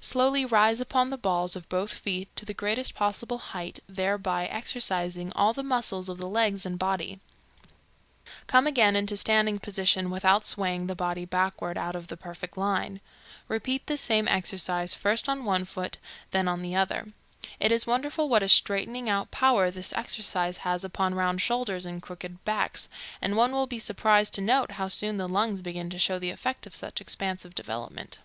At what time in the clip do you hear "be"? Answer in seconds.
23.66-23.80